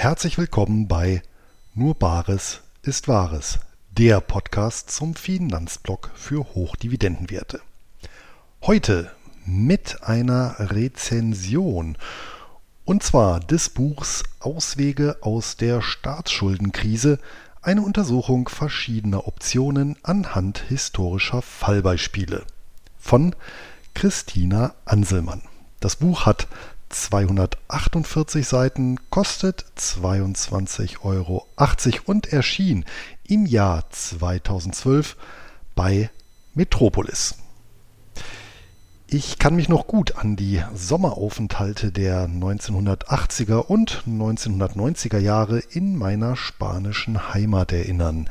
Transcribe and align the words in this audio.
Herzlich 0.00 0.38
willkommen 0.38 0.88
bei 0.88 1.20
Nur 1.74 1.94
Bares 1.94 2.62
ist 2.80 3.06
Wahres, 3.06 3.58
der 3.90 4.22
Podcast 4.22 4.90
zum 4.90 5.14
Finanzblock 5.14 6.10
für 6.14 6.54
Hochdividendenwerte. 6.54 7.60
Heute 8.62 9.10
mit 9.44 10.02
einer 10.02 10.56
Rezension 10.58 11.98
und 12.86 13.02
zwar 13.02 13.40
des 13.40 13.68
Buchs 13.68 14.22
Auswege 14.38 15.18
aus 15.20 15.58
der 15.58 15.82
Staatsschuldenkrise, 15.82 17.18
eine 17.60 17.82
Untersuchung 17.82 18.48
verschiedener 18.48 19.28
Optionen 19.28 19.98
anhand 20.02 20.64
historischer 20.66 21.42
Fallbeispiele 21.42 22.46
von 22.98 23.34
Christina 23.92 24.72
Anselmann. 24.86 25.42
Das 25.78 25.96
Buch 25.96 26.24
hat 26.24 26.48
248 26.90 28.46
Seiten, 28.46 28.98
kostet 29.10 29.64
22,80 29.78 31.02
Euro 31.04 31.46
und 32.04 32.32
erschien 32.32 32.84
im 33.26 33.46
Jahr 33.46 33.88
2012 33.90 35.16
bei 35.74 36.10
Metropolis. 36.54 37.36
Ich 39.12 39.40
kann 39.40 39.56
mich 39.56 39.68
noch 39.68 39.88
gut 39.88 40.16
an 40.16 40.36
die 40.36 40.62
Sommeraufenthalte 40.72 41.90
der 41.90 42.28
1980er 42.28 43.56
und 43.56 44.04
1990er 44.06 45.18
Jahre 45.18 45.58
in 45.58 45.96
meiner 45.96 46.36
spanischen 46.36 47.34
Heimat 47.34 47.72
erinnern. 47.72 48.30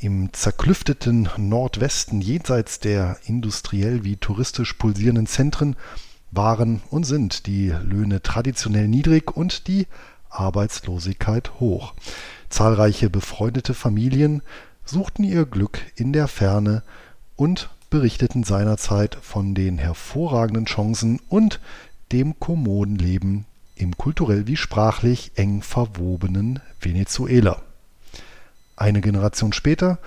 Im 0.00 0.30
zerklüfteten 0.34 1.30
Nordwesten 1.38 2.20
jenseits 2.20 2.78
der 2.78 3.16
industriell 3.24 4.04
wie 4.04 4.16
touristisch 4.16 4.74
pulsierenden 4.74 5.26
Zentren 5.26 5.76
waren 6.30 6.82
und 6.90 7.04
sind 7.04 7.46
die 7.46 7.68
Löhne 7.68 8.22
traditionell 8.22 8.88
niedrig 8.88 9.36
und 9.36 9.66
die 9.66 9.86
Arbeitslosigkeit 10.30 11.60
hoch. 11.60 11.94
Zahlreiche 12.48 13.10
befreundete 13.10 13.74
Familien 13.74 14.42
suchten 14.84 15.24
ihr 15.24 15.46
Glück 15.46 15.80
in 15.96 16.12
der 16.12 16.28
Ferne 16.28 16.82
und 17.36 17.70
berichteten 17.90 18.44
seinerzeit 18.44 19.16
von 19.20 19.54
den 19.54 19.78
hervorragenden 19.78 20.66
Chancen 20.66 21.20
und 21.28 21.60
dem 22.12 22.38
kommoden 22.38 22.96
Leben 22.96 23.46
im 23.76 23.96
kulturell 23.96 24.46
wie 24.46 24.56
sprachlich 24.56 25.32
eng 25.36 25.62
verwobenen 25.62 26.60
Venezuela. 26.80 27.62
Eine 28.76 29.00
Generation 29.00 29.52
später 29.52 29.98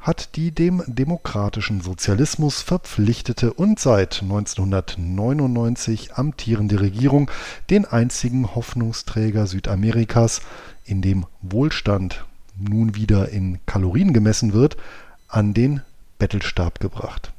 hat 0.00 0.36
die 0.36 0.50
dem 0.50 0.82
demokratischen 0.86 1.80
Sozialismus 1.82 2.62
verpflichtete 2.62 3.52
und 3.52 3.78
seit 3.78 4.22
1999 4.22 6.14
amtierende 6.14 6.80
Regierung 6.80 7.30
den 7.68 7.84
einzigen 7.84 8.54
Hoffnungsträger 8.54 9.46
Südamerikas, 9.46 10.40
in 10.84 11.02
dem 11.02 11.26
Wohlstand 11.42 12.24
nun 12.58 12.94
wieder 12.94 13.28
in 13.28 13.58
Kalorien 13.66 14.12
gemessen 14.12 14.52
wird, 14.52 14.76
an 15.28 15.54
den 15.54 15.82
Bettelstab 16.18 16.80
gebracht. 16.80 17.32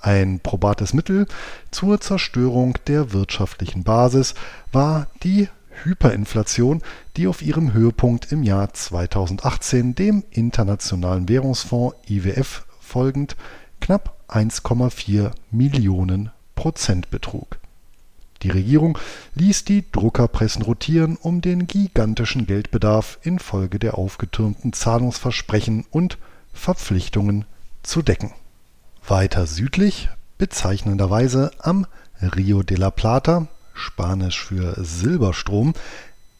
Ein 0.00 0.40
probates 0.40 0.94
Mittel 0.94 1.26
zur 1.70 2.00
Zerstörung 2.00 2.78
der 2.86 3.12
wirtschaftlichen 3.12 3.84
Basis 3.84 4.34
war 4.72 5.06
die 5.22 5.48
Hyperinflation, 5.84 6.82
die 7.16 7.26
auf 7.26 7.42
ihrem 7.42 7.72
Höhepunkt 7.72 8.32
im 8.32 8.42
Jahr 8.42 8.72
2018 8.72 9.94
dem 9.94 10.24
Internationalen 10.30 11.28
Währungsfonds 11.28 11.96
IWF 12.08 12.66
folgend 12.80 13.36
knapp 13.80 14.16
1,4 14.28 15.32
Millionen 15.50 16.30
Prozent 16.54 17.10
betrug. 17.10 17.58
Die 18.42 18.50
Regierung 18.50 18.98
ließ 19.34 19.64
die 19.64 19.84
Druckerpressen 19.92 20.62
rotieren, 20.62 21.16
um 21.20 21.42
den 21.42 21.66
gigantischen 21.66 22.46
Geldbedarf 22.46 23.18
infolge 23.22 23.78
der 23.78 23.98
aufgetürmten 23.98 24.72
Zahlungsversprechen 24.72 25.84
und 25.90 26.16
Verpflichtungen 26.52 27.44
zu 27.82 28.02
decken. 28.02 28.32
Weiter 29.06 29.46
südlich, 29.46 30.08
bezeichnenderweise 30.38 31.50
am 31.58 31.86
Rio 32.20 32.62
de 32.62 32.76
la 32.76 32.90
Plata, 32.90 33.46
Spanisch 33.80 34.44
für 34.44 34.76
Silberstrom, 34.78 35.74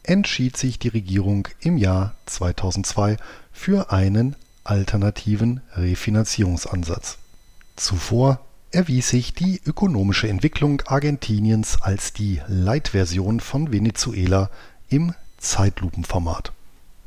entschied 0.03 0.57
sich 0.57 0.79
die 0.79 0.87
Regierung 0.87 1.47
im 1.59 1.77
Jahr 1.77 2.15
2002 2.25 3.17
für 3.51 3.91
einen 3.91 4.35
alternativen 4.63 5.61
Refinanzierungsansatz. 5.75 7.17
Zuvor 7.75 8.39
erwies 8.71 9.09
sich 9.09 9.33
die 9.33 9.61
ökonomische 9.65 10.29
Entwicklung 10.29 10.81
Argentiniens 10.85 11.81
als 11.81 12.13
die 12.13 12.41
Leitversion 12.47 13.39
von 13.39 13.71
Venezuela 13.71 14.49
im 14.89 15.13
Zeitlupenformat. 15.37 16.53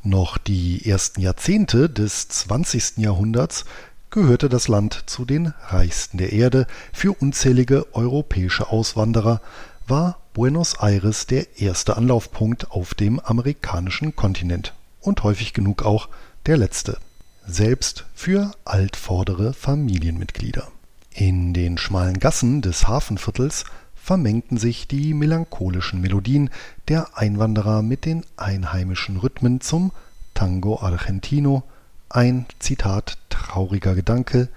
Noch 0.03 0.37
die 0.37 0.89
ersten 0.89 1.23
Jahrzehnte 1.23 1.89
des 1.89 2.29
20. 2.29 2.99
Jahrhunderts 2.99 3.65
gehörte 4.11 4.49
das 4.49 4.69
Land 4.69 5.05
zu 5.07 5.25
den 5.25 5.55
reichsten 5.69 6.19
der 6.19 6.33
Erde. 6.33 6.67
Für 6.93 7.13
unzählige 7.13 7.87
europäische 7.95 8.69
Auswanderer 8.69 9.41
war 9.87 10.19
Buenos 10.33 10.75
Aires 10.81 11.27
der 11.27 11.61
erste 11.61 11.97
Anlaufpunkt 11.97 12.71
auf 12.71 12.95
dem 12.95 13.21
amerikanischen 13.21 14.17
Kontinent 14.17 14.75
und 15.01 15.23
häufig 15.23 15.53
genug 15.53 15.85
auch 15.85 16.09
der 16.47 16.57
letzte, 16.57 16.99
selbst 17.47 18.07
für 18.15 18.53
altvordere 18.65 19.53
Familienmitglieder. 19.53 20.69
In 21.13 21.55
den 21.55 21.79
schmalen 21.79 22.19
Gassen 22.19 22.63
des 22.63 22.89
Hafenviertels 22.89 23.65
vermengten 23.95 24.59
sich 24.59 24.89
die 24.89 25.15
melancholischen 25.15 26.01
Melodien 26.01 26.51
der 26.89 27.17
Einwanderer 27.17 27.83
mit 27.83 28.05
den 28.05 28.25
einheimischen 28.37 29.19
Rhythmen 29.19 29.61
zum 29.61 29.93
Tango 30.35 30.81
Argentino, 30.81 31.63
ein 32.09 32.47
Zitat 32.59 33.19
trauriger 33.31 33.95
Gedanke, 33.95 34.49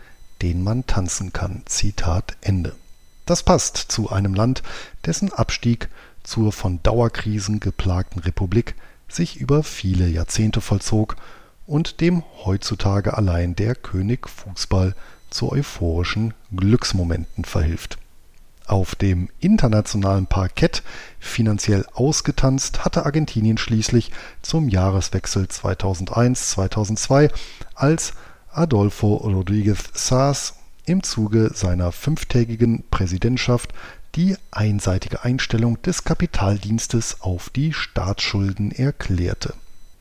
den 0.41 0.63
man 0.63 0.85
tanzen 0.87 1.33
kann. 1.33 1.61
Zitat 1.65 2.35
Ende. 2.41 2.75
Das 3.27 3.43
passt 3.43 3.75
zu 3.77 4.09
einem 4.09 4.33
Land, 4.33 4.63
dessen 5.05 5.33
Abstieg 5.33 5.89
zur 6.23 6.53
von 6.53 6.81
Dauerkrisen 6.81 7.59
geplagten 7.59 8.21
Republik 8.21 8.73
sich 9.09 9.35
über 9.35 9.63
viele 9.63 10.07
Jahrzehnte 10.07 10.61
vollzog 10.61 11.17
und 11.65 11.99
dem 11.99 12.23
heutzutage 12.45 13.17
allein 13.17 13.53
der 13.53 13.75
König 13.75 14.29
Fußball 14.29 14.95
zu 15.29 15.51
euphorischen 15.51 16.33
Glücksmomenten 16.55 17.43
verhilft. 17.43 17.97
Auf 18.65 18.95
dem 18.95 19.27
internationalen 19.41 20.27
Parkett 20.27 20.81
finanziell 21.19 21.85
ausgetanzt 21.93 22.85
hatte 22.85 23.05
Argentinien 23.05 23.57
schließlich 23.57 24.11
zum 24.41 24.69
Jahreswechsel 24.69 25.45
2001-2002, 25.45 27.29
als 27.75 28.13
Adolfo 28.51 29.17
Rodríguez 29.17 29.89
Saas 29.93 30.53
im 30.87 31.03
Zuge 31.03 31.51
seiner 31.53 31.91
fünftägigen 31.91 32.83
Präsidentschaft 32.89 33.73
die 34.15 34.35
einseitige 34.51 35.23
Einstellung 35.23 35.81
des 35.81 36.03
Kapitaldienstes 36.03 37.21
auf 37.21 37.49
die 37.49 37.73
Staatsschulden 37.73 38.71
erklärte. 38.71 39.53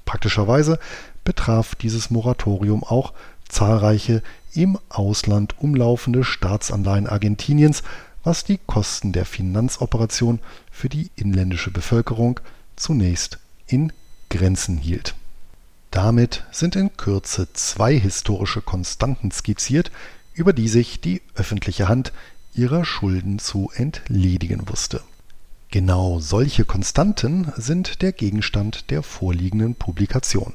Praktischerweise 0.05 0.79
betraf 1.25 1.75
dieses 1.75 2.11
Moratorium 2.11 2.85
auch 2.85 3.13
zahlreiche 3.49 4.23
im 4.55 4.79
Ausland 4.89 5.55
umlaufende 5.59 6.25
Staatsanleihen 6.25 7.09
Argentiniens, 7.09 7.83
was 8.25 8.45
die 8.45 8.59
Kosten 8.67 9.13
der 9.13 9.25
Finanzoperation 9.25 10.41
für 10.71 10.89
die 10.89 11.11
inländische 11.17 11.71
Bevölkerung 11.71 12.41
zunächst 12.77 13.39
in 13.67 13.93
Grenzen 14.31 14.79
hielt. 14.79 15.15
Damit 15.91 16.45
sind 16.51 16.77
in 16.77 16.97
Kürze 16.97 17.53
zwei 17.53 17.99
historische 17.99 18.61
Konstanten 18.61 19.31
skizziert, 19.31 19.91
über 20.37 20.53
die 20.53 20.69
sich 20.69 21.01
die 21.01 21.23
öffentliche 21.35 21.89
Hand 21.89 22.13
ihrer 22.55 22.85
Schulden 22.85 23.39
zu 23.39 23.71
entledigen 23.75 24.69
wusste. 24.69 25.03
Genau 25.71 26.21
solche 26.21 26.65
Konstanten 26.65 27.53
sind 27.57 28.01
der 28.03 28.13
Gegenstand 28.13 28.91
der 28.91 29.03
vorliegenden 29.03 29.75
Publikation. 29.75 30.55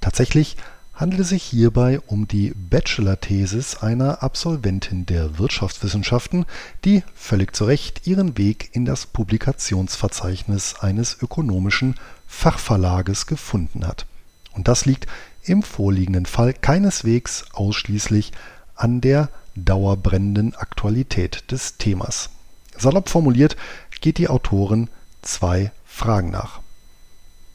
Tatsächlich 0.00 0.56
handelt 0.94 1.20
es 1.22 1.28
sich 1.30 1.42
hierbei 1.42 2.00
um 2.06 2.28
die 2.28 2.52
Bachelor-Thesis 2.54 3.76
einer 3.76 4.22
Absolventin 4.22 5.04
der 5.04 5.38
Wirtschaftswissenschaften, 5.38 6.46
die 6.84 7.02
völlig 7.14 7.54
zu 7.54 7.64
Recht 7.64 8.06
ihren 8.06 8.38
Weg 8.38 8.70
in 8.72 8.84
das 8.84 9.06
Publikationsverzeichnis 9.06 10.76
eines 10.80 11.20
ökonomischen 11.20 11.96
Fachverlages 12.26 13.26
gefunden 13.26 13.86
hat. 13.86 14.06
Und 14.52 14.68
das 14.68 14.86
liegt 14.86 15.06
im 15.42 15.62
vorliegenden 15.62 16.24
Fall 16.24 16.54
keineswegs 16.54 17.44
ausschließlich 17.52 18.32
an 18.76 19.00
der 19.00 19.30
dauerbrennenden 19.56 20.54
Aktualität 20.54 21.50
des 21.50 21.76
Themas. 21.78 22.30
Salopp 22.76 23.08
formuliert 23.08 23.56
geht 24.00 24.18
die 24.18 24.28
Autorin 24.28 24.88
zwei 25.22 25.72
Fragen 25.84 26.30
nach. 26.30 26.60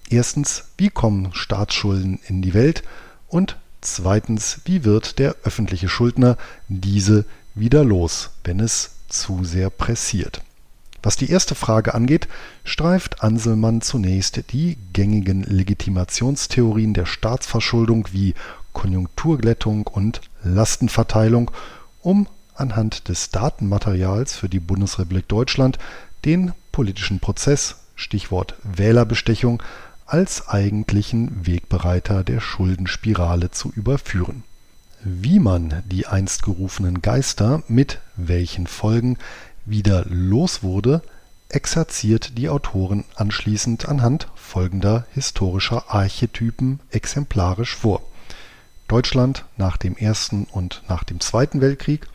Erstens, 0.10 0.66
wie 0.78 0.90
kommen 0.90 1.34
Staatsschulden 1.34 2.20
in 2.28 2.42
die 2.42 2.54
Welt? 2.54 2.84
Und 3.28 3.58
zweitens, 3.80 4.62
wie 4.66 4.84
wird 4.84 5.20
der 5.20 5.36
öffentliche 5.44 5.88
Schuldner 5.88 6.38
diese 6.68 7.26
wieder 7.56 7.84
los, 7.84 8.32
wenn 8.44 8.60
es 8.60 8.92
zu 9.08 9.44
sehr 9.44 9.70
pressiert? 9.70 10.42
Was 11.04 11.16
die 11.18 11.32
erste 11.32 11.56
Frage 11.56 11.96
angeht, 11.96 12.28
streift 12.64 13.24
Anselmann 13.24 13.82
zunächst 13.82 14.52
die 14.52 14.78
gängigen 14.94 15.44
Legitimationstheorien 15.44 16.94
der 16.94 17.08
Staatsverschuldung 17.08 18.08
wie 18.12 18.36
Konjunkturglättung 18.74 19.88
und 19.88 20.22
Lastenverteilung, 20.44 21.52
um 22.02 22.28
anhand 22.56 23.10
des 23.10 23.30
Datenmaterials 23.30 24.36
für 24.36 24.50
die 24.50 24.60
Bundesrepublik 24.60 25.28
Deutschland 25.28 25.78
den 26.26 26.54
politischen 26.72 27.20
Prozess 27.20 27.78
Stichwort 27.96 28.56
Wählerbestechung 28.64 29.62
als 30.06 30.48
eigentlichen 30.50 31.46
Wegbereiter 31.46 32.24
der 32.24 32.42
Schuldenspirale 32.42 33.52
zu 33.52 33.72
überführen. 33.72 34.44
Wie 35.04 35.40
man 35.40 35.84
die 35.86 36.08
einst 36.08 36.44
gerufenen 36.44 37.02
Geister 37.02 37.64
mit 37.68 38.00
welchen 38.16 38.68
Folgen 38.68 39.18
wieder 39.66 40.06
los 40.08 40.64
wurde, 40.64 41.02
exerziert 41.50 42.38
die 42.38 42.50
Autorin 42.50 43.04
anschließend 43.16 43.88
anhand 43.88 44.28
folgender 44.36 45.06
historischer 45.14 45.86
Archetypen 45.90 46.80
exemplarisch 46.92 47.76
vor. 47.76 48.02
Deutschland 48.92 49.46
nach 49.56 49.78
dem 49.78 49.96
Ersten 49.96 50.48
und 50.52 50.84
nach 50.90 51.06
dem 51.06 51.22
Zweiten 51.22 51.62
Weltkrieg, 51.62 52.08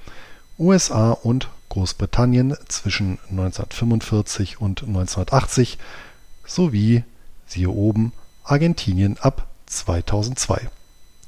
USA 0.59 1.13
und 1.13 1.49
Großbritannien 1.71 2.55
zwischen 2.69 3.19
1945 3.31 4.61
und 4.61 4.83
1980 4.83 5.79
sowie, 6.47 7.03
siehe 7.47 7.71
oben, 7.71 8.13
Argentinien 8.45 9.17
ab 9.19 9.49
2002. 9.65 10.69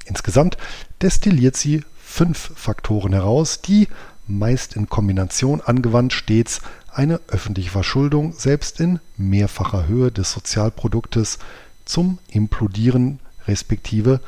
Insgesamt 0.05 0.57
destilliert 1.01 1.57
sie 1.57 1.83
fünf 1.97 2.51
Faktoren 2.55 3.13
heraus, 3.13 3.61
die 3.61 3.87
meist 4.27 4.75
in 4.75 4.87
Kombination 4.87 5.61
angewandt 5.61 6.13
stets 6.13 6.61
eine 6.93 7.21
öffentliche 7.27 7.71
Verschuldung 7.71 8.33
selbst 8.33 8.79
in 8.79 8.99
mehrfacher 9.17 9.87
Höhe 9.87 10.11
des 10.11 10.31
Sozialproduktes 10.31 11.39
zum 11.85 12.19
Implodieren 12.29 13.19
respektive 13.47 14.21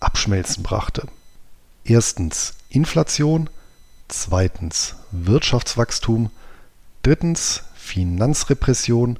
Abschmelzen 0.00 0.62
brachte. 0.62 1.08
Erstens 1.84 2.54
Inflation, 2.68 3.48
zweitens 4.08 4.96
Wirtschaftswachstum, 5.12 6.30
drittens 7.02 7.62
Finanzrepression, 7.74 9.18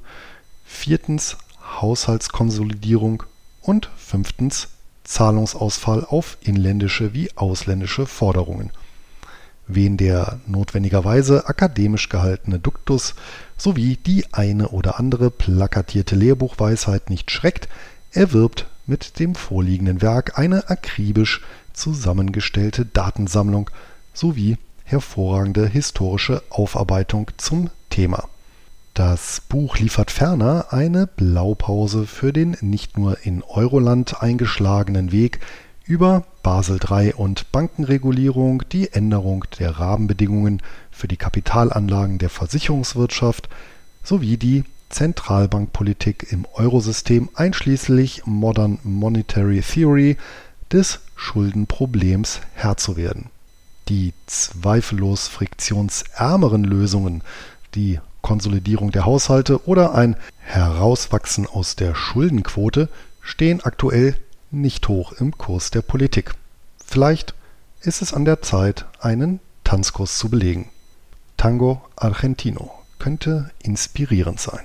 viertens 0.64 1.36
Haushaltskonsolidierung 1.80 3.22
und 3.62 3.90
fünftens 3.96 4.68
Zahlungsausfall 5.04 6.04
auf 6.04 6.36
inländische 6.40 7.14
wie 7.14 7.30
ausländische 7.36 8.06
Forderungen 8.06 8.72
wen 9.66 9.96
der 9.96 10.40
notwendigerweise 10.46 11.48
akademisch 11.48 12.08
gehaltene 12.08 12.58
Duktus 12.58 13.14
sowie 13.56 13.96
die 13.96 14.24
eine 14.32 14.68
oder 14.68 14.98
andere 14.98 15.30
plakatierte 15.30 16.14
Lehrbuchweisheit 16.14 17.10
nicht 17.10 17.30
schreckt, 17.30 17.68
erwirbt 18.12 18.66
mit 18.86 19.18
dem 19.18 19.34
vorliegenden 19.34 20.02
Werk 20.02 20.38
eine 20.38 20.70
akribisch 20.70 21.42
zusammengestellte 21.72 22.86
Datensammlung 22.86 23.70
sowie 24.14 24.58
hervorragende 24.84 25.66
historische 25.66 26.42
Aufarbeitung 26.48 27.30
zum 27.36 27.70
Thema. 27.90 28.28
Das 28.94 29.42
Buch 29.46 29.76
liefert 29.76 30.10
ferner 30.10 30.68
eine 30.70 31.06
Blaupause 31.06 32.06
für 32.06 32.32
den 32.32 32.56
nicht 32.62 32.96
nur 32.96 33.18
in 33.26 33.42
Euroland 33.42 34.22
eingeschlagenen 34.22 35.12
Weg 35.12 35.40
über 35.84 36.24
Basel 36.42 36.80
III 36.82 37.12
und 37.14 37.52
Bankenregulierung, 37.52 38.62
die 38.72 38.92
Änderung 38.92 39.44
der 39.58 39.78
Rahmenbedingungen 39.78 40.62
für 40.90 41.08
die 41.08 41.18
Kapitalanlagen 41.18 42.18
der 42.18 42.30
Versicherungswirtschaft 42.30 43.48
sowie 44.02 44.36
die 44.36 44.64
Zentralbankpolitik 44.88 46.30
im 46.30 46.46
Eurosystem 46.54 47.28
einschließlich 47.34 48.26
Modern 48.26 48.78
Monetary 48.82 49.60
Theory 49.60 50.16
des 50.72 51.00
Schuldenproblems 51.14 52.40
Herr 52.54 52.76
zu 52.76 52.96
werden. 52.96 53.30
Die 53.88 54.12
zweifellos 54.26 55.28
friktionsärmeren 55.28 56.64
Lösungen, 56.64 57.22
die 57.74 58.00
Konsolidierung 58.22 58.90
der 58.90 59.06
Haushalte 59.06 59.66
oder 59.68 59.94
ein 59.94 60.16
Herauswachsen 60.38 61.46
aus 61.46 61.76
der 61.76 61.94
Schuldenquote 61.94 62.88
stehen 63.20 63.60
aktuell 63.62 64.16
nicht 64.50 64.88
hoch 64.88 65.12
im 65.12 65.36
Kurs 65.36 65.70
der 65.70 65.82
Politik. 65.82 66.32
Vielleicht 66.84 67.34
ist 67.82 68.02
es 68.02 68.12
an 68.12 68.24
der 68.24 68.42
Zeit, 68.42 68.86
einen 69.00 69.40
Tanzkurs 69.62 70.18
zu 70.18 70.28
belegen. 70.28 70.70
Tango 71.36 71.82
Argentino 71.96 72.70
könnte 72.98 73.50
inspirierend 73.62 74.40
sein. 74.40 74.64